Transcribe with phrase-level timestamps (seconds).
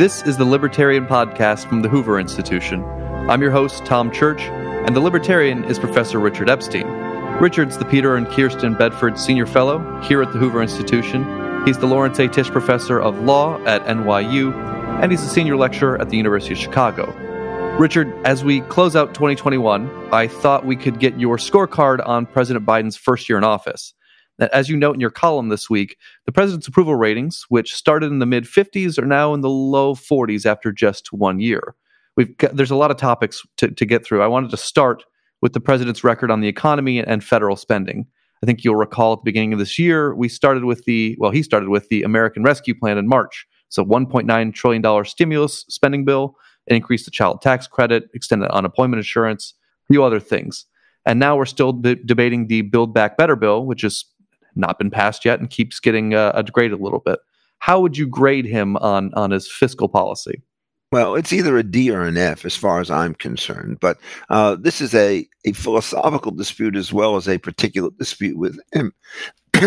[0.00, 2.82] This is the Libertarian Podcast from the Hoover Institution.
[3.28, 6.86] I'm your host, Tom Church, and the Libertarian is Professor Richard Epstein.
[7.38, 11.66] Richard's the Peter and Kirsten Bedford Senior Fellow here at the Hoover Institution.
[11.66, 12.28] He's the Lawrence A.
[12.28, 14.54] Tisch Professor of Law at NYU,
[15.02, 17.04] and he's a senior lecturer at the University of Chicago.
[17.78, 22.64] Richard, as we close out 2021, I thought we could get your scorecard on President
[22.64, 23.92] Biden's first year in office.
[24.40, 28.18] As you note in your column this week, the president's approval ratings, which started in
[28.18, 31.74] the mid 50s, are now in the low 40s after just one year.
[32.16, 34.22] We've got, there's a lot of topics to, to get through.
[34.22, 35.04] I wanted to start
[35.42, 38.06] with the president's record on the economy and federal spending.
[38.42, 41.30] I think you'll recall at the beginning of this year, we started with the, well,
[41.30, 43.46] he started with the American Rescue Plan in March.
[43.68, 49.54] So $1.9 trillion stimulus spending bill, increased the child tax credit, extended unemployment insurance,
[49.88, 50.66] a few other things.
[51.06, 54.04] And now we're still de- debating the Build Back Better bill, which has
[54.54, 57.18] not been passed yet and keeps getting uh, degraded a little bit.
[57.58, 60.42] How would you grade him on on his fiscal policy?
[60.92, 63.78] Well, it's either a D or an F as far as I'm concerned.
[63.80, 63.98] But
[64.28, 68.92] uh, this is a, a philosophical dispute as well as a particular dispute with him.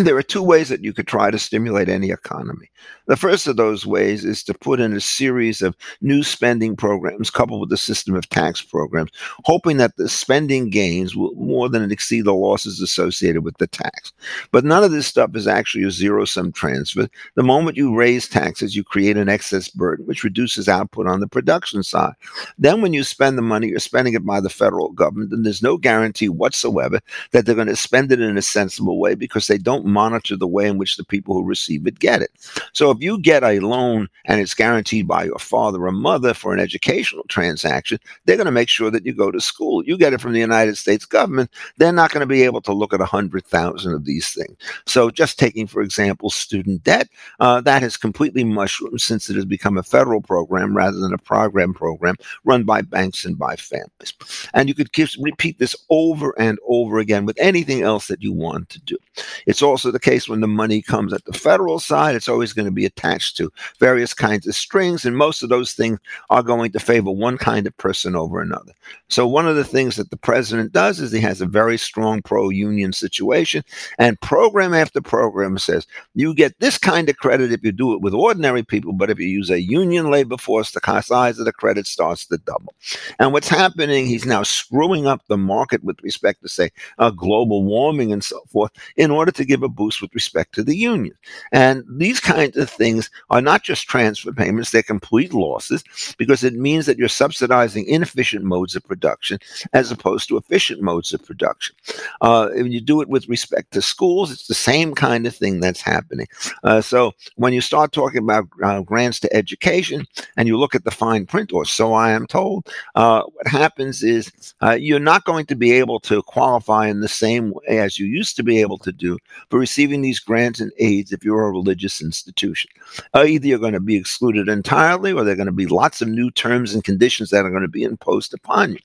[0.02, 2.70] There are two ways that you could try to stimulate any economy.
[3.06, 7.30] The first of those ways is to put in a series of new spending programs
[7.30, 9.12] coupled with a system of tax programs,
[9.44, 14.14] hoping that the spending gains will more than exceed the losses associated with the tax.
[14.52, 17.10] But none of this stuff is actually a zero sum transfer.
[17.36, 21.28] The moment you raise taxes, you create an excess burden, which reduces output on the
[21.28, 22.14] production side.
[22.58, 25.62] Then, when you spend the money, you're spending it by the federal government, and there's
[25.62, 27.00] no guarantee whatsoever
[27.32, 30.48] that they're going to spend it in a sensible way because they don't monitor the
[30.48, 32.32] way in which the people who receive it get it.
[32.74, 36.54] So if you get a loan and it's guaranteed by your father or mother for
[36.54, 39.84] an educational transaction, they're going to make sure that you go to school.
[39.84, 42.74] You get it from the United States government, they're not going to be able to
[42.74, 44.56] look at a hundred thousand of these things.
[44.86, 47.10] So just taking, for example, student debt,
[47.40, 51.18] uh, that has completely mushroomed since it has become a federal program rather than a
[51.18, 54.14] program program run by banks and by families.
[54.54, 58.34] And you could keep, repeat this over and over again with anything else that you
[58.34, 58.98] want to do.
[59.46, 62.68] It's also the case when the money comes at the federal side, it's always going
[62.68, 65.98] to be attached to various kinds of strings, and most of those things
[66.30, 68.72] are going to favor one kind of person over another.
[69.10, 72.22] So, one of the things that the president does is he has a very strong
[72.22, 73.64] pro union situation,
[73.98, 78.02] and program after program says you get this kind of credit if you do it
[78.02, 81.52] with ordinary people, but if you use a union labor force, the size of the
[81.52, 82.76] credit starts to double.
[83.18, 86.70] And what's happening, he's now screwing up the market with respect to, say,
[87.00, 90.64] uh, global warming and so forth in order to give a boost with respect to
[90.64, 91.16] the union.
[91.52, 95.84] And these kinds of things are not just transfer payments, they're complete losses
[96.18, 99.40] because it means that you're subsidizing inefficient modes of production
[99.74, 101.76] as opposed to efficient modes of production.
[102.22, 105.60] Uh, if you do it with respect to schools, it's the same kind of thing
[105.60, 106.28] that's happening.
[106.64, 110.06] Uh, so when you start talking about uh, grants to education
[110.38, 114.04] and you look at the fine print, or so I am told, uh, what happens
[114.04, 114.32] is
[114.62, 118.06] uh, you're not going to be able to qualify in the same way as you
[118.06, 119.18] used to be able to do
[119.54, 122.72] for receiving these grants and aids if you're a religious institution.
[123.14, 126.02] Uh, either you're going to be excluded entirely or there are going to be lots
[126.02, 128.80] of new terms and conditions that are going to be imposed upon you.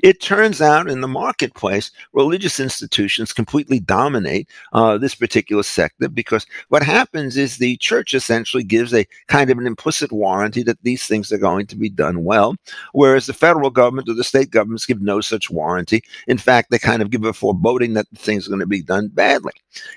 [0.00, 6.46] It turns out in the marketplace, religious institutions completely dominate uh, this particular sector because
[6.68, 11.04] what happens is the church essentially gives a kind of an implicit warranty that these
[11.04, 12.54] things are going to be done well,
[12.92, 16.00] whereas the federal government or the state governments give no such warranty.
[16.28, 18.82] In fact, they kind of give a foreboding that the things are going to be
[18.82, 19.52] done badly.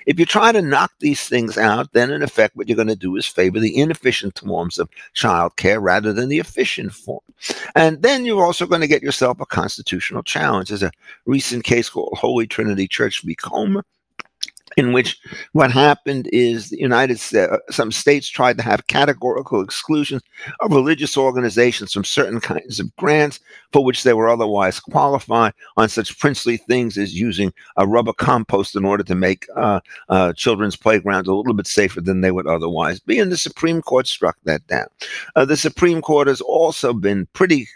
[0.06, 2.96] If you try to knock these things out, then in effect, what you're going to
[2.96, 7.20] do is favor the inefficient forms of childcare rather than the efficient form.
[7.74, 10.68] And then you're also going to get yourself a constitutional challenge.
[10.68, 10.92] There's a
[11.26, 13.34] recent case called Holy Trinity Church v.
[13.34, 13.84] Comer,
[14.76, 15.18] in which
[15.52, 20.22] what happened is the United States, uh, some states tried to have categorical exclusions
[20.60, 23.40] of religious organizations from certain kinds of grants
[23.72, 28.76] for which they were otherwise qualified on such princely things as using a rubber compost
[28.76, 29.80] in order to make uh,
[30.10, 33.18] uh, children's playgrounds a little bit safer than they would otherwise be.
[33.18, 34.86] And the Supreme Court struck that down.
[35.34, 37.66] Uh, the Supreme Court has also been pretty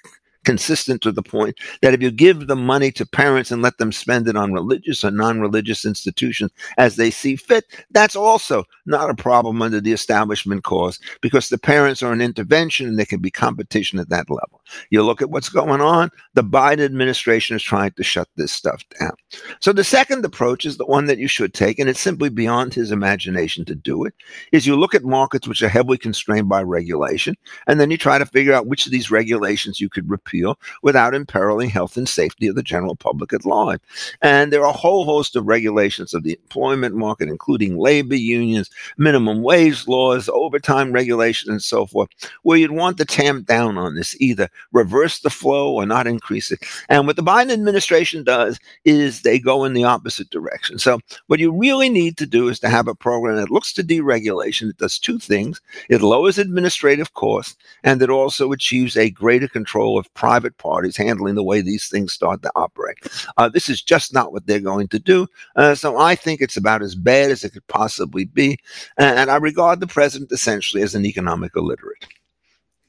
[0.44, 3.92] consistent to the point that if you give the money to parents and let them
[3.92, 9.14] spend it on religious or non-religious institutions as they see fit, that's also not a
[9.14, 13.31] problem under the establishment cause because the parents are an intervention and there can be
[13.31, 14.60] competition at that level.
[14.90, 16.11] You look at what's going on.
[16.34, 19.12] The Biden administration is trying to shut this stuff down.
[19.61, 22.75] So the second approach is the one that you should take, and it's simply beyond
[22.75, 24.14] his imagination to do it,
[24.52, 27.37] is you look at markets which are heavily constrained by regulation,
[27.67, 31.14] and then you try to figure out which of these regulations you could repeal without
[31.14, 33.81] imperiling health and safety of the general public at large.
[34.23, 38.70] And there are a whole host of regulations of the employment market, including labor unions,
[38.96, 42.08] minimum wage laws, overtime regulations, and so forth,
[42.43, 46.51] where you'd want to tamp down on this, either reverse the flow or not increase
[46.51, 46.65] it.
[46.89, 50.79] And what the Biden administration does is they go in the opposite direction.
[50.79, 53.83] So what you really need to do is to have a program that looks to
[53.83, 54.71] deregulation.
[54.71, 55.61] It does two things.
[55.89, 61.35] It lowers administrative costs and it also achieves a greater control of private parties handling
[61.35, 62.99] the way these things start to operate.
[63.37, 65.27] Uh, this is just not what they're going to do.
[65.57, 68.59] Uh, so I think it's about as bad as it could possibly be.
[68.97, 72.07] And I regard the president essentially as an economic illiterate.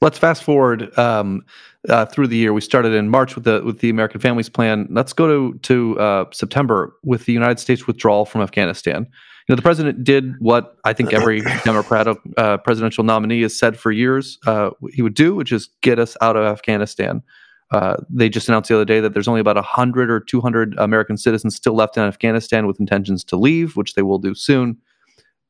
[0.01, 1.45] Let's fast forward um,
[1.87, 2.53] uh, through the year.
[2.53, 4.87] We started in March with the with the American Families Plan.
[4.89, 9.03] Let's go to to uh, September with the United States withdrawal from Afghanistan.
[9.03, 13.77] You know, the president did what I think every Democratic uh, presidential nominee has said
[13.77, 17.21] for years uh, he would do, which is get us out of Afghanistan.
[17.69, 21.15] Uh, they just announced the other day that there's only about 100 or 200 American
[21.15, 24.77] citizens still left in Afghanistan with intentions to leave, which they will do soon.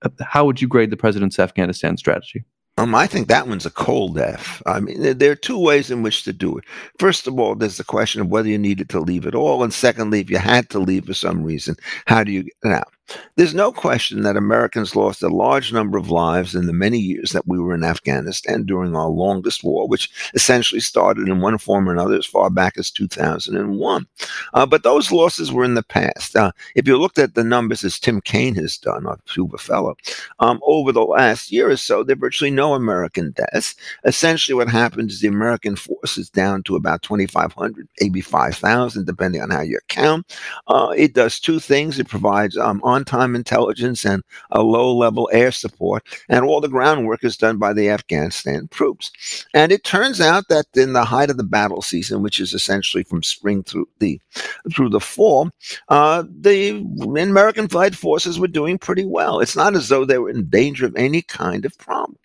[0.04, 2.44] Uh, how would you grade the president's Afghanistan strategy?
[2.78, 4.62] Um, I think that one's a cold F.
[4.66, 6.64] I mean, there are two ways in which to do it.
[7.00, 9.64] First of all, there's the question of whether you needed to leave at all.
[9.64, 11.76] And secondly, if you had to leave for some reason,
[12.08, 12.94] how do you get out?
[13.36, 17.32] There's no question that Americans lost a large number of lives in the many years
[17.32, 21.90] that we were in Afghanistan during our longest war, which essentially started in one form
[21.90, 24.08] or another as far back as 2001.
[24.54, 26.36] Uh, but those losses were in the past.
[26.36, 29.96] Uh, if you looked at the numbers as Tim Kane has done, our Hoover fellow,
[30.40, 33.76] um, over the last year or so, there are virtually no American deaths.
[34.06, 39.42] Essentially, what happened is the American force is down to about 2,500, maybe 5,000, depending
[39.42, 40.38] on how you count.
[40.68, 42.00] Uh, it does two things.
[42.00, 46.68] It provides um, on time intelligence and a low level air support, and all the
[46.68, 49.12] groundwork is done by the Afghanistan troops.
[49.54, 53.04] And it turns out that in the height of the battle season, which is essentially
[53.04, 54.20] from spring through the
[54.74, 55.50] through the fall,
[55.90, 56.86] uh, the
[57.18, 59.40] American flight forces were doing pretty well.
[59.40, 62.18] It's not as though they were in danger of any kind of problem.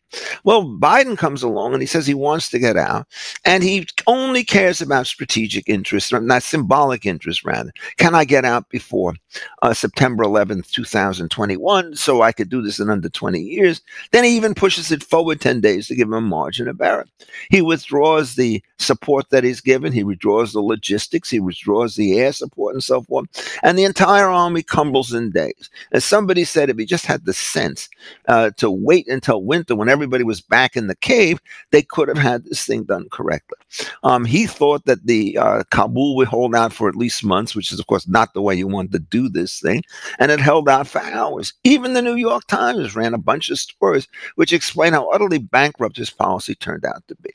[0.45, 3.07] Well, Biden comes along and he says he wants to get out,
[3.45, 7.73] and he only cares about strategic interests, not symbolic interests, rather.
[7.97, 9.15] Can I get out before
[9.63, 13.81] uh, September 11th, 2021, so I could do this in under 20 years?
[14.13, 17.07] Then he even pushes it forward 10 days to give him a margin of error.
[17.51, 22.33] He withdraws the support that he's given, he withdraws the logistics, he withdraws the air
[22.33, 23.27] support, and so forth,
[23.62, 25.71] and the entire army crumbles in days.
[25.93, 27.89] As somebody said, if he just had the sense
[28.29, 32.19] uh, to wait until winter when everybody was back in the cave, they could have
[32.19, 33.58] had this thing done correctly.
[34.03, 37.73] Um, he thought that the uh, Kabul would hold out for at least months, which
[37.73, 39.82] is, of course, not the way you want to do this thing.
[40.19, 41.53] And it held out for hours.
[41.64, 45.97] Even the New York Times ran a bunch of stories which explain how utterly bankrupt
[45.97, 47.31] his policy turned out to be.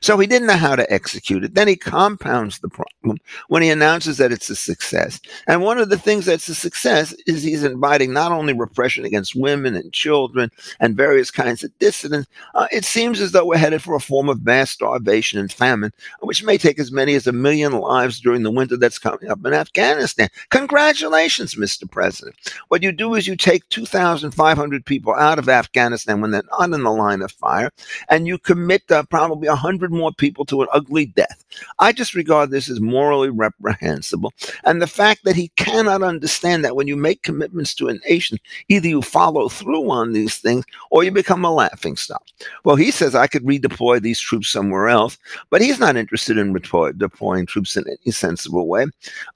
[0.00, 1.54] So he didn't know how to execute it.
[1.54, 3.18] Then he compounds the problem
[3.48, 5.20] when he announces that it's a success.
[5.46, 9.36] And one of the things that's a success is he's inviting not only repression against
[9.36, 10.50] women and children
[10.80, 14.28] and various kinds of dissidents, uh, it seems as though we're headed for a form
[14.28, 18.42] of mass starvation and famine, which may take as many as a million lives during
[18.42, 20.28] the winter that's coming up in Afghanistan.
[20.50, 21.90] Congratulations, Mr.
[21.90, 22.36] President.
[22.68, 26.82] What you do is you take 2,500 people out of Afghanistan when they're not in
[26.82, 27.70] the line of fire,
[28.08, 31.44] and you commit uh, probably 100 more people to an ugly death.
[31.78, 34.32] I just regard this as morally reprehensible.
[34.64, 38.38] And the fact that he cannot understand that when you make commitments to a nation,
[38.68, 42.24] either you follow through on these things or you become a laughing stock.
[42.64, 45.18] Well, he says I could redeploy these troops somewhere else,
[45.50, 48.86] but he's not interested in deploy, deploying troops in any sensible way.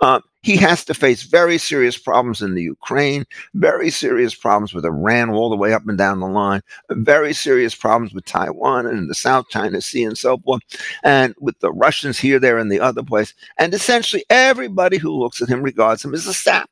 [0.00, 4.84] Uh, he has to face very serious problems in the Ukraine, very serious problems with
[4.84, 9.10] Iran all the way up and down the line, very serious problems with Taiwan and
[9.10, 10.62] the South China Sea and so forth,
[11.04, 13.34] and with the Russians here, there, and the other place.
[13.58, 16.70] And essentially, everybody who looks at him regards him as a sap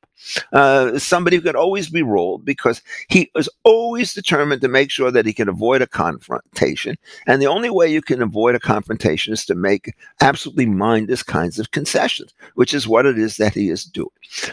[0.52, 5.10] uh, somebody who could always be rolled because he was always determined to make sure
[5.10, 6.96] that he can avoid a confrontation.
[7.26, 11.58] And the only way you can avoid a confrontation is to make absolutely mindless kinds
[11.58, 14.08] of concessions, which is what it is that he is doing.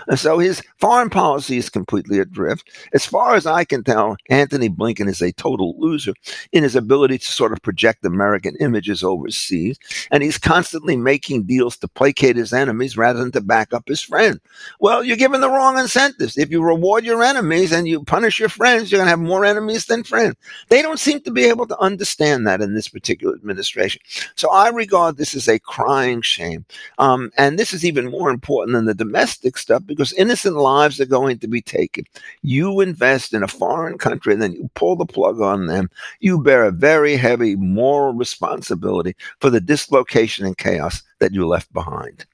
[0.08, 2.70] And so his foreign policy is completely adrift.
[2.94, 6.14] As far as I can tell, Antony Blinken is a total loser
[6.52, 9.78] in his ability to sort of project American images overseas.
[10.12, 14.02] And he's constantly making deals to placate his enemies rather than to back up his
[14.02, 14.40] friend.
[14.80, 16.38] Well, you're given the wrong incentives.
[16.38, 19.46] If you reward your enemies and you punish your friends, you're going to have more
[19.46, 20.36] enemies than friends.
[20.70, 24.02] They don't seem to be able to understand that in this particular administration.
[24.36, 26.66] So I regard this as a crying shame.
[26.98, 31.06] Um, and this is even more important than the domestic stuff because innocent lives are
[31.06, 32.06] going to be taken.
[32.42, 35.90] You invest in a foreign country and then you pull the plug on them.
[36.20, 41.72] You bear a very heavy moral responsibility for the dislocation and chaos that you left
[41.74, 42.26] behind.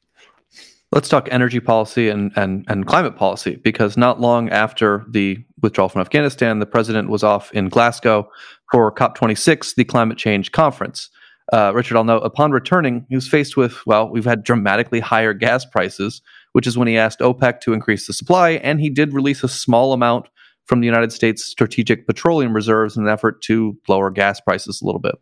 [0.94, 5.88] Let's talk energy policy and, and, and climate policy because not long after the withdrawal
[5.88, 8.30] from Afghanistan, the president was off in Glasgow
[8.74, 11.10] for COP26, the climate change conference.
[11.54, 15.34] Uh, Richard, I'll note, upon returning, he was faced with, well, we've had dramatically higher
[15.34, 16.22] gas prices,
[16.52, 19.50] which is when he asked OPEC to increase the supply, and he did release a
[19.50, 20.28] small amount
[20.66, 24.86] from the United States strategic petroleum reserves in an effort to lower gas prices a
[24.86, 25.16] little bit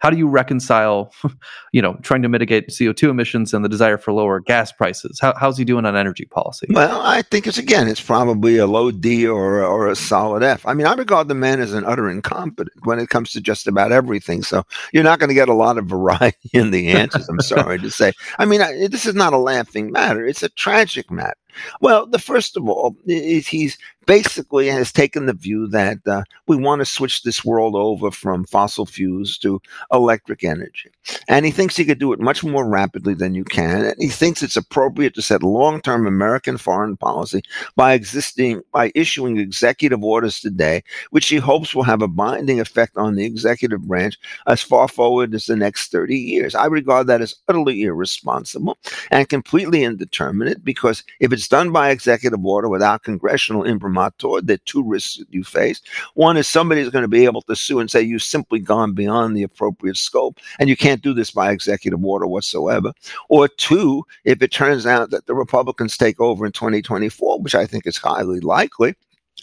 [0.00, 1.12] how do you reconcile,
[1.72, 5.18] you know, trying to mitigate CO2 emissions and the desire for lower gas prices?
[5.20, 6.66] How, how's he doing on energy policy?
[6.70, 10.66] Well, I think it's again, it's probably a low D or or a solid F.
[10.66, 13.66] I mean, I regard the man as an utter incompetent when it comes to just
[13.66, 14.42] about everything.
[14.42, 17.28] So you're not going to get a lot of variety in the answers.
[17.28, 18.12] I'm sorry to say.
[18.38, 21.34] I mean, I, this is not a laughing matter; it's a tragic matter.
[21.80, 23.76] Well, the first of all he's
[24.10, 28.44] basically has taken the view that uh, we want to switch this world over from
[28.44, 30.90] fossil fuels to electric energy.
[31.28, 33.84] And he thinks he could do it much more rapidly than you can.
[33.84, 37.42] And he thinks it's appropriate to set long-term American foreign policy
[37.76, 42.96] by existing by issuing executive orders today, which he hopes will have a binding effect
[42.96, 46.56] on the executive branch as far forward as the next 30 years.
[46.56, 48.76] I regard that as utterly irresponsible
[49.12, 54.66] and completely indeterminate because if it's done by executive order without congressional imprimatur, there are
[54.66, 55.80] two risks that you face.
[56.14, 58.92] One is somebody is going to be able to sue and say you've simply gone
[58.92, 62.92] beyond the appropriate scope, and you can't do this by executive order whatsoever.
[63.28, 67.66] Or two, if it turns out that the Republicans take over in 2024, which I
[67.66, 68.94] think is highly likely,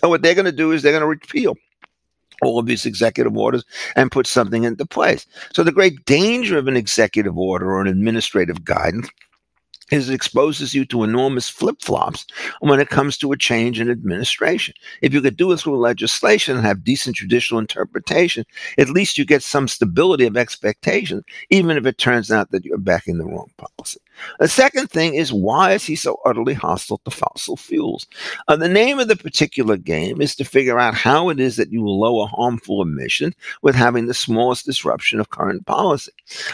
[0.01, 1.55] and what they're going to do is they're going to repeal
[2.41, 5.25] all of these executive orders and put something into place.
[5.53, 9.09] So the great danger of an executive order or an administrative guidance
[9.91, 12.25] is it exposes you to enormous flip flops
[12.59, 14.73] when it comes to a change in administration.
[15.01, 18.45] If you could do it through legislation and have decent judicial interpretation,
[18.77, 22.77] at least you get some stability of expectation, even if it turns out that you're
[22.77, 23.51] backing the wrong
[23.87, 24.01] policy.
[24.39, 28.07] The second thing is why is he so utterly hostile to fossil fuels?
[28.47, 31.71] Uh, the name of the particular game is to figure out how it is that
[31.71, 36.11] you will lower harmful emissions with having the smallest disruption of current policy.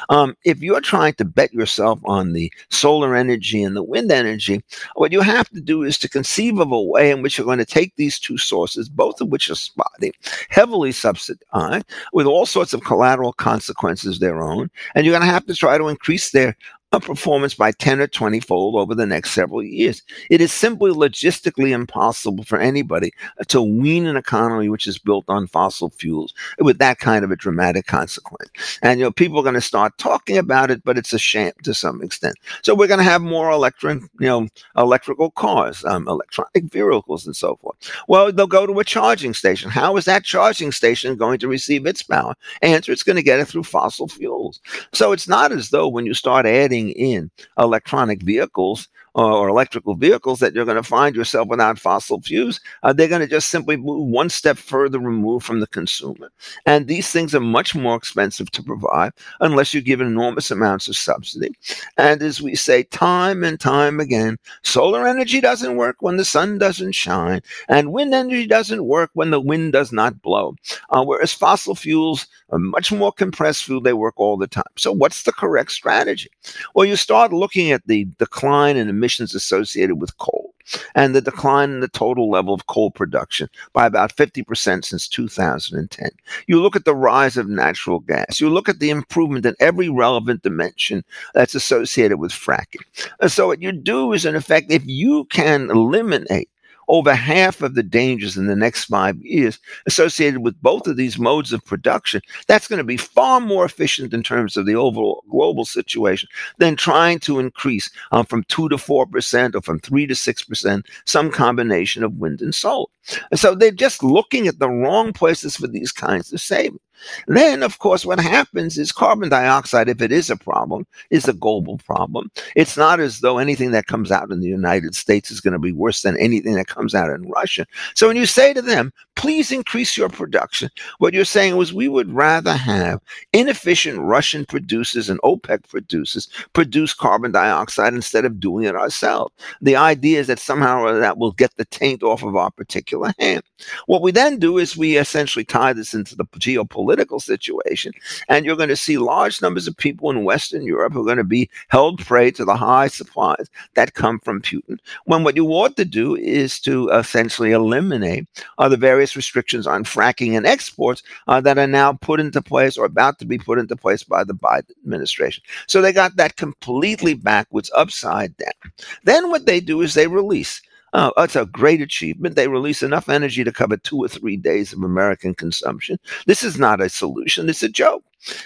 [0.10, 4.62] Um, if you're trying to bet yourself on the solar energy and the wind energy,
[4.96, 7.60] what you have to do is to conceive of a way in which you're going
[7.60, 10.12] to take these two sources, both of which are spotty,
[10.50, 15.46] heavily subsidized, with all sorts of collateral consequences their own, and you're going to have
[15.46, 16.56] to try to increase their
[16.94, 20.04] a performance by 10 or 20 fold over the next several years.
[20.30, 23.12] It is simply logistically impossible for anybody
[23.48, 27.36] to wean an economy which is built on fossil fuels with that kind of a
[27.36, 28.80] dramatic consequence.
[28.84, 31.54] And, you know, people are going to start talking about it, but it's a sham
[31.64, 32.36] to some extent.
[32.62, 34.48] So we're going to have more electric, you know,
[34.78, 37.76] electrical cars, um, electronic vehicles and so forth.
[38.08, 39.72] Well, they'll go to a charging station.
[39.72, 42.36] How is that charging station going to receive its power?
[42.62, 44.60] Answer, it's going to get it through fossil fuels.
[44.92, 50.40] So it's not as though when you start adding in electronic vehicles or electrical vehicles
[50.40, 52.60] that you're going to find yourself without fossil fuels.
[52.82, 56.32] Uh, they're going to just simply move one step further removed from the consumer.
[56.66, 60.96] And these things are much more expensive to provide unless you give enormous amounts of
[60.96, 61.52] subsidy.
[61.98, 66.58] And as we say time and time again, solar energy doesn't work when the sun
[66.58, 70.56] doesn't shine, and wind energy doesn't work when the wind does not blow.
[70.90, 74.64] Uh, whereas fossil fuels are much more compressed fuel, they work all the time.
[74.78, 76.30] So, what's the correct strategy?
[76.74, 79.03] Well, you start looking at the decline in emissions
[79.36, 80.54] associated with coal
[80.96, 86.10] and the decline in the total level of coal production by about 50% since 2010.
[86.48, 88.40] You look at the rise of natural gas.
[88.40, 92.84] You look at the improvement in every relevant dimension that's associated with fracking.
[93.20, 96.50] And so what you do is, in effect, if you can eliminate
[96.88, 101.18] over half of the dangers in the next five years associated with both of these
[101.18, 102.22] modes of production.
[102.48, 106.76] That's going to be far more efficient in terms of the overall global situation than
[106.76, 112.04] trying to increase um, from 2 to 4% or from 3 to 6%, some combination
[112.04, 112.88] of wind and solar.
[113.32, 116.80] And so they're just looking at the wrong places for these kinds of savings.
[117.28, 121.34] Then, of course, what happens is carbon dioxide, if it is a problem, is a
[121.34, 122.32] global problem.
[122.56, 125.60] It's not as though anything that comes out in the United States is going to
[125.60, 127.66] be worse than anything that comes out in Russia.
[127.96, 130.70] So when you say to them, please increase your production,
[131.00, 133.00] what you're saying was we would rather have
[133.32, 139.34] inefficient Russian producers and OPEC producers produce carbon dioxide instead of doing it ourselves.
[139.62, 143.14] The idea is that somehow or that will get the taint off of our particular
[143.20, 143.44] hand.
[143.86, 147.92] What we then do is we essentially tie this into the geopolitical situation,
[148.30, 151.18] and you're going to see large numbers of people in Western Europe who are going
[151.18, 154.78] to be held prey to the high supplies that come from Putin.
[155.06, 159.84] When what you ought to do is to essentially eliminate uh, the various restrictions on
[159.84, 163.60] fracking and exports uh, that are now put into place or about to be put
[163.60, 165.44] into place by the Biden administration.
[165.68, 168.72] So they got that completely backwards, upside down.
[169.04, 170.62] Then what they do is they release
[170.94, 172.36] Oh, that's a great achievement.
[172.36, 175.98] They release enough energy to cover two or three days of American consumption.
[176.28, 177.50] This is not a solution.
[177.50, 178.04] It's a joke.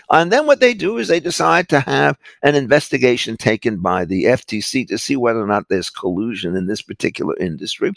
[0.10, 4.26] And then what they do is they decide to have an investigation taken by the
[4.26, 7.92] FTC to see whether or not there's collusion in this particular industry.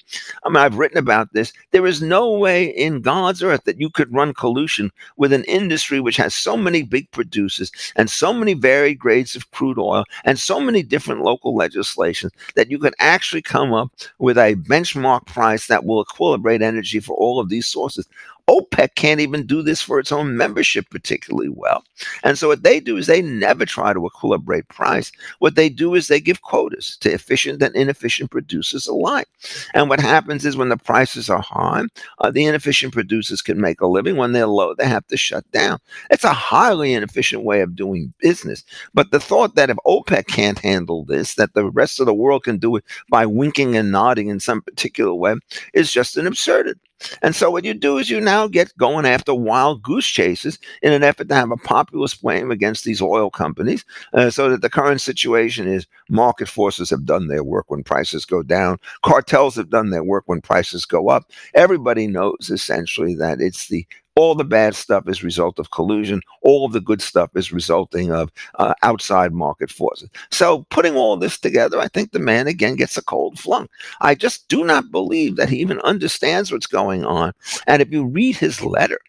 [0.44, 1.52] I mean, I've written about this.
[1.70, 6.00] There is no way in God's earth that you could run collusion with an industry
[6.00, 10.38] which has so many big producers and so many varied grades of crude oil and
[10.38, 15.66] so many different local legislations that you could actually come up with a benchmark price
[15.66, 18.06] that will equilibrate energy for all of these sources.
[18.50, 21.85] OPEC can't even do this for its own membership particularly well.
[22.25, 25.12] And so what they do is they never try to equilibrate price.
[25.38, 29.28] What they do is they give quotas to efficient and inefficient producers alike.
[29.73, 31.85] And what happens is when the prices are high,
[32.19, 34.16] uh, the inefficient producers can make a living.
[34.16, 35.78] When they're low, they have to shut down.
[36.11, 38.64] It's a highly inefficient way of doing business.
[38.95, 42.42] But the thought that if OPEC can't handle this, that the rest of the world
[42.42, 45.37] can do it by winking and nodding in some particular way
[45.73, 46.80] is just an absurdity.
[47.23, 50.92] And so what you do is you now get going after wild goose chases in
[50.92, 54.71] an effort to have a populist blame against these oil companies, uh, so that the
[54.71, 59.71] current situation is market forces have done their work when prices go down, cartels have
[59.71, 61.30] done their work when prices go up.
[61.54, 63.87] Everybody knows essentially that it's the
[64.21, 66.21] all the bad stuff is result of collusion.
[66.43, 70.11] All of the good stuff is resulting of uh, outside market forces.
[70.31, 73.67] So putting all this together, I think the man again gets a cold flung.
[74.03, 77.33] I just do not believe that he even understands what's going on.
[77.67, 79.00] And if you read his letter,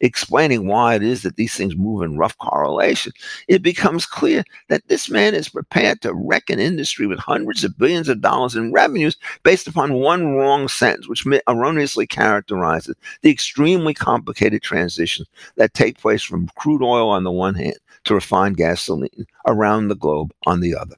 [0.00, 3.12] explaining why it is that these things move in rough correlation,
[3.48, 7.76] it becomes clear that this man is prepared to wreck an industry with hundreds of
[7.78, 13.94] billions of dollars in revenues based upon one wrong sentence, which erroneously characterizes the extremely
[13.94, 19.26] complicated transitions that take place from crude oil on the one hand to refined gasoline
[19.46, 20.96] around the globe on the other.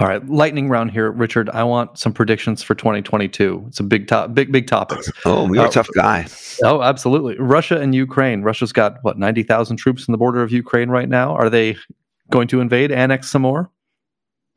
[0.00, 1.50] All right, lightning round here, Richard.
[1.50, 3.66] I want some predictions for 2022.
[3.68, 5.12] It's a big top, big big topics.
[5.26, 6.26] Oh, you're uh, a tough guy.
[6.64, 7.36] Oh, absolutely.
[7.38, 8.40] Russia and Ukraine.
[8.40, 11.34] Russia's got what 90,000 troops in the border of Ukraine right now.
[11.34, 11.76] Are they
[12.30, 13.70] going to invade, annex some more?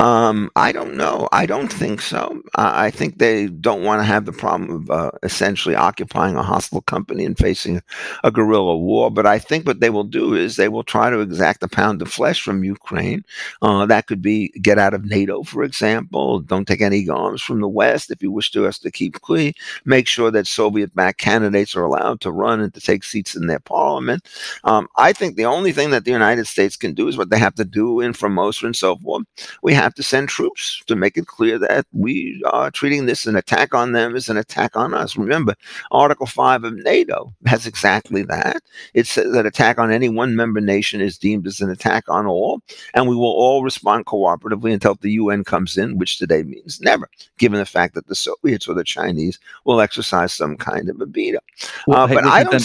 [0.03, 1.29] Um, I don't know.
[1.31, 2.41] I don't think so.
[2.55, 6.81] I think they don't want to have the problem of uh, essentially occupying a hostile
[6.81, 7.81] company and facing
[8.21, 9.09] a guerrilla war.
[9.09, 12.01] But I think what they will do is they will try to exact a pound
[12.01, 13.23] of flesh from Ukraine.
[13.61, 16.41] Uh, that could be get out of NATO, for example.
[16.41, 19.53] Don't take any arms from the West if you wish to us to keep clean.
[19.85, 23.59] Make sure that Soviet-backed candidates are allowed to run and to take seats in their
[23.59, 24.27] parliament.
[24.65, 27.39] Um, I think the only thing that the United States can do is what they
[27.39, 29.23] have to do in Formosa and so forth.
[29.61, 33.27] We have have to send troops to make it clear that we are treating this
[33.27, 35.15] an attack on them as an attack on us.
[35.15, 35.53] Remember,
[35.91, 38.63] Article 5 of NATO has exactly that.
[38.95, 42.25] It says that attack on any one member nation is deemed as an attack on
[42.25, 42.61] all,
[42.95, 47.07] and we will all respond cooperatively until the UN comes in, which today means never,
[47.37, 51.05] given the fact that the Soviets or the Chinese will exercise some kind of a
[51.05, 51.39] veto.
[51.85, 52.53] Well, uh, but I don't.
[52.53, 52.61] Then-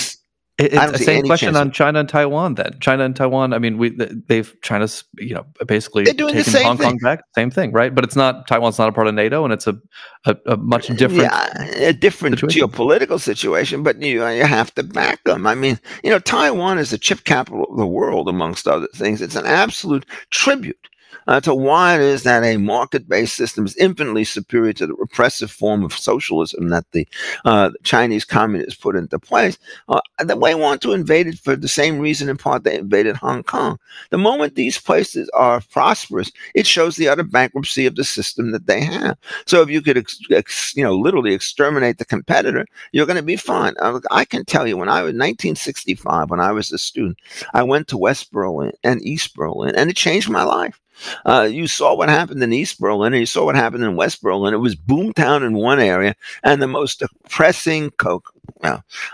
[0.59, 2.55] it's the same question on China and Taiwan.
[2.57, 3.53] Then China and Taiwan.
[3.53, 6.29] I mean, we they've China's you know basically taken
[6.65, 6.91] Hong thing.
[6.91, 7.21] Kong back.
[7.37, 7.95] Same thing, right?
[7.95, 9.79] But it's not Taiwan's not a part of NATO, and it's a
[10.25, 12.69] a, a much different, yeah, a different situation.
[12.69, 13.83] geopolitical situation.
[13.85, 15.47] But you you have to back them.
[15.47, 19.23] I mean, you know, Taiwan is the chip capital of the world, amongst other things.
[19.23, 20.89] It's an absolute tribute
[21.29, 25.51] uh, to why it is that a market-based system is infinitely superior to the repressive
[25.51, 27.07] form of socialism that the
[27.45, 29.59] uh, Chinese communists put into place.
[29.89, 33.43] Uh, they want to invade it for the same reason, in part, they invaded Hong
[33.43, 33.79] Kong.
[34.11, 38.67] The moment these places are prosperous, it shows the utter bankruptcy of the system that
[38.67, 39.19] they have.
[39.47, 43.23] So if you could, ex- ex- you know, literally exterminate the competitor, you're going to
[43.23, 43.75] be fine.
[43.81, 47.19] Uh, I can tell you, when I was 1965, when I was a student,
[47.53, 50.81] I went to West Berlin and East Berlin, and it changed my life.
[51.25, 54.23] Uh, you saw what happened in East Berlin and you saw what happened in West
[54.23, 54.55] Berlin.
[54.55, 57.93] It was boomtown in one area and the most depressing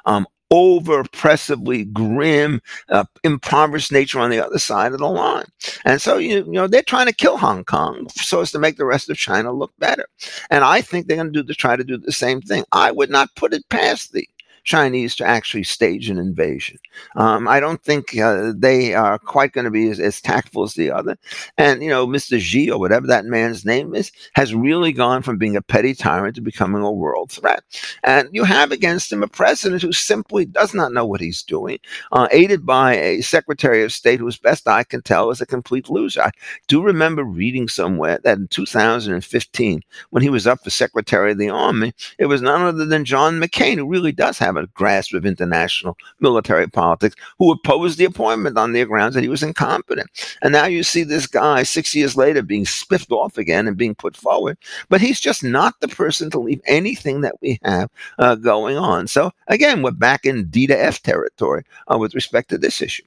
[0.07, 5.47] um, over oppressively grim, uh, impoverished nature on the other side of the line.
[5.85, 8.77] And so, you, you know, they're trying to kill Hong Kong so as to make
[8.77, 10.07] the rest of China look better.
[10.51, 12.65] And I think they're going to do to try to do the same thing.
[12.73, 14.29] I would not put it past the
[14.65, 16.79] Chinese to actually stage an invasion.
[17.17, 20.75] Um, I don't think uh, they are quite going to be as, as, tactful as
[20.75, 21.19] the other.
[21.59, 22.41] And, you know, Mr.
[22.41, 26.35] Xi, or whatever that man's name is, has really gone from being a petty tyrant
[26.37, 27.63] to becoming a world threat.
[28.03, 31.79] And you have against him a president who simply does not know what he's doing,
[32.13, 35.47] uh, aided by a Secretary of State who, as best I can tell, is a
[35.47, 36.23] complete loser.
[36.23, 36.31] I
[36.69, 41.51] do remember reading somewhere that in 2015, when he was up for Secretary of the
[41.51, 45.15] Army, it was none other than John McCain, who really does have have a grasp
[45.15, 50.11] of international military politics, who opposed the appointment on the grounds that he was incompetent.
[50.43, 53.95] And now you see this guy six years later being spiffed off again and being
[53.95, 58.35] put forward, but he's just not the person to leave anything that we have uh,
[58.35, 59.07] going on.
[59.07, 63.05] So again, we're back in D to F territory uh, with respect to this issue.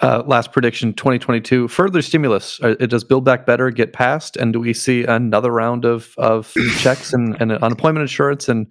[0.00, 2.60] Uh, last prediction 2022 further stimulus.
[2.62, 4.36] Uh, does build back better get passed?
[4.36, 8.66] And do we see another round of of checks and, and unemployment insurance and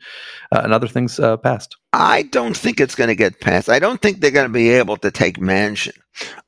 [0.51, 1.75] uh, and other things uh, passed?
[1.93, 3.69] I don't think it's going to get passed.
[3.69, 5.97] I don't think they're going to be able to take Manchin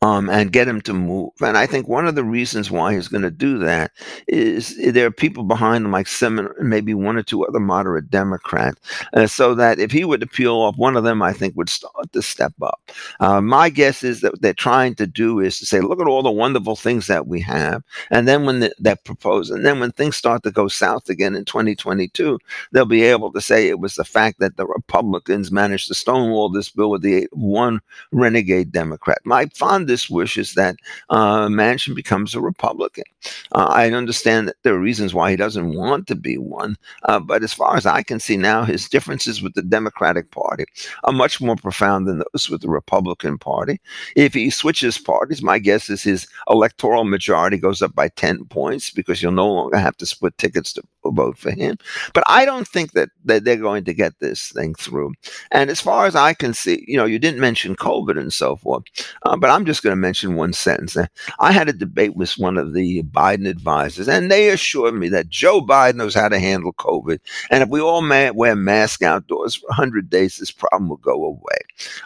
[0.01, 1.32] um, and get him to move.
[1.41, 3.91] And I think one of the reasons why he's going to do that
[4.27, 8.10] is there are people behind him, like Sinema, and maybe one or two other moderate
[8.10, 8.79] Democrats,
[9.13, 12.12] uh, so that if he would appeal off, one of them, I think, would start
[12.12, 12.79] to step up.
[13.19, 16.08] Uh, my guess is that what they're trying to do is to say, look at
[16.08, 17.84] all the wonderful things that we have.
[18.12, 21.45] And then when that propose, and then when things start to go south again in
[21.45, 22.39] 2022,
[22.71, 26.49] they'll be able to say it was the fact that the Republicans managed to stonewall
[26.49, 27.79] this bill with the one
[28.12, 29.19] renegade Democrat.
[29.25, 30.77] My fondest wish is that
[31.09, 33.03] uh, Manchin becomes a Republican.
[33.51, 37.19] Uh, I understand that there are reasons why he doesn't want to be one, uh,
[37.19, 40.65] but as far as I can see now, his differences with the Democratic Party
[41.03, 43.79] are much more profound than those with the Republican Party.
[44.15, 48.89] If he switches parties, my guess is his electoral majority goes up by 10 points
[48.91, 51.77] because you'll no longer have to split tickets to vote for him.
[52.13, 55.13] But I don't think that, that they're going to get this thing through.
[55.51, 58.55] And as far as I can see, you know, you didn't mention COVID and so
[58.55, 58.83] forth,
[59.23, 60.97] uh, but I'm just going to mention one sentence.
[61.39, 65.29] I had a debate with one of the Biden advisors, and they assured me that
[65.29, 67.19] Joe Biden knows how to handle COVID.
[67.49, 71.59] And if we all wear masks outdoors for 100 days, this problem will go away.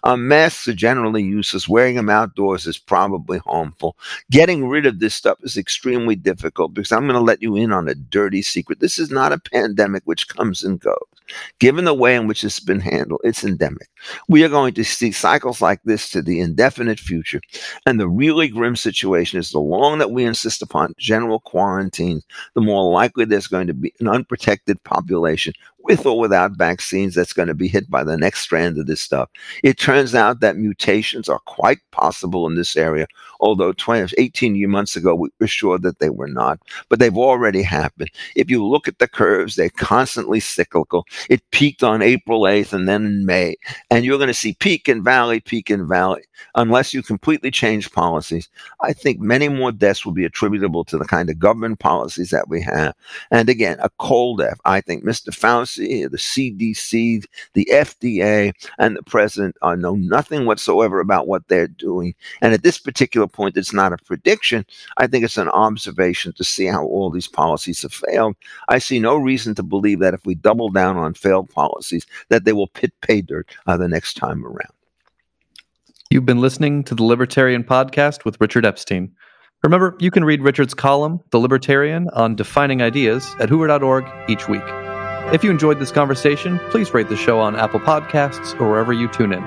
[0.04, 1.68] Um, masks are generally useless.
[1.68, 3.98] Wearing them outdoors is probably harmful.
[4.32, 7.72] Getting rid of this stuff is extremely difficult because I'm going to let you in
[7.72, 8.80] on a dirty secret.
[8.80, 11.13] This is not a pandemic which comes and goes.
[11.60, 13.88] Given the way in which it's been handled, it's endemic.
[14.28, 17.42] We are going to see cycles like this to the indefinite future.
[17.86, 22.22] And the really grim situation is the longer that we insist upon general quarantine,
[22.56, 25.54] the more likely there's going to be an unprotected population
[25.84, 29.02] with or without vaccines that's going to be hit by the next strand of this
[29.02, 29.30] stuff.
[29.64, 33.06] It turns out that mutations are quite possible in this area,
[33.40, 37.62] although 20, 18 months ago we were sure that they were not, but they've already
[37.62, 38.10] happened.
[38.36, 41.06] If you look at the curves, they're constantly cyclical.
[41.30, 43.56] It peaked on April 8th and then in May,
[43.92, 46.24] and you're going to see peak and valley, peak and valley,
[46.56, 48.48] unless you completely change policies.
[48.82, 52.48] I think many more deaths will be attributable to the kind of government policies that
[52.48, 52.96] we have.
[53.32, 54.60] And again, a cold death.
[54.66, 55.30] I think Mr.
[55.30, 61.68] Fauci the CDC, the FDA, and the president uh, know nothing whatsoever about what they're
[61.68, 62.14] doing.
[62.42, 64.66] And at this particular point, it's not a prediction.
[64.98, 68.36] I think it's an observation to see how all these policies have failed.
[68.70, 72.46] I see no reason to believe that if we double down on failed policies, that
[72.46, 74.74] they will pit pay dirt uh, the next time around.
[76.10, 79.12] You've been listening to the Libertarian Podcast with Richard Epstein.
[79.64, 84.62] Remember, you can read Richard's column, The Libertarian, on defining ideas at hoover.org each week.
[85.32, 89.08] If you enjoyed this conversation, please rate the show on Apple Podcasts or wherever you
[89.08, 89.42] tune in.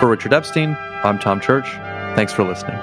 [0.00, 1.66] For Richard Epstein, I'm Tom Church.
[2.14, 2.76] Thanks for listening.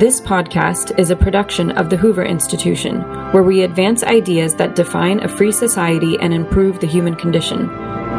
[0.00, 5.20] This podcast is a production of the Hoover Institution, where we advance ideas that define
[5.20, 7.68] a free society and improve the human condition.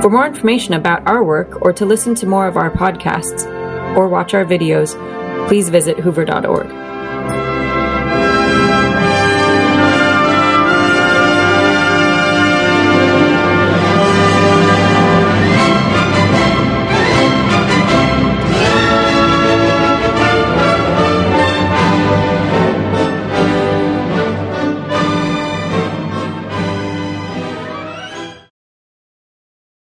[0.02, 3.46] For more information about our work or to listen to more of our podcasts
[3.98, 4.96] or watch our videos,
[5.48, 6.87] please visit hoover.org.